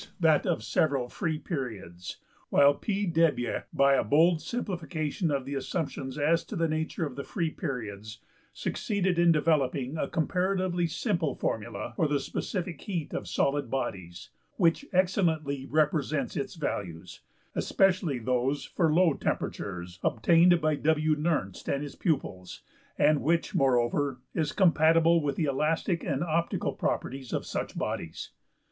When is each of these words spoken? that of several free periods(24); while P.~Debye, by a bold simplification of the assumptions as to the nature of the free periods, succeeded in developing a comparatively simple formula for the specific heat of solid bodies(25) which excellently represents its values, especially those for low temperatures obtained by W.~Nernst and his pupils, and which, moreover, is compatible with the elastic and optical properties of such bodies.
that 0.19 0.47
of 0.47 0.63
several 0.63 1.07
free 1.07 1.37
periods(24); 1.37 2.15
while 2.49 2.73
P.~Debye, 2.73 3.65
by 3.71 3.93
a 3.93 4.03
bold 4.03 4.41
simplification 4.41 5.29
of 5.29 5.45
the 5.45 5.53
assumptions 5.53 6.17
as 6.17 6.43
to 6.43 6.55
the 6.55 6.67
nature 6.67 7.05
of 7.05 7.15
the 7.15 7.23
free 7.23 7.51
periods, 7.51 8.17
succeeded 8.51 9.19
in 9.19 9.31
developing 9.31 9.97
a 9.97 10.07
comparatively 10.07 10.87
simple 10.87 11.35
formula 11.35 11.93
for 11.95 12.07
the 12.07 12.19
specific 12.19 12.81
heat 12.81 13.13
of 13.13 13.27
solid 13.27 13.69
bodies(25) 13.69 14.29
which 14.57 14.85
excellently 14.91 15.67
represents 15.67 16.35
its 16.35 16.55
values, 16.55 17.21
especially 17.53 18.17
those 18.17 18.65
for 18.65 18.91
low 18.91 19.13
temperatures 19.13 19.99
obtained 20.01 20.59
by 20.59 20.73
W.~Nernst 20.73 21.67
and 21.71 21.83
his 21.83 21.93
pupils, 21.95 22.63
and 22.97 23.21
which, 23.21 23.53
moreover, 23.53 24.19
is 24.33 24.51
compatible 24.51 25.21
with 25.21 25.35
the 25.35 25.45
elastic 25.45 26.03
and 26.03 26.23
optical 26.23 26.73
properties 26.73 27.31
of 27.31 27.45
such 27.45 27.77
bodies. 27.77 28.31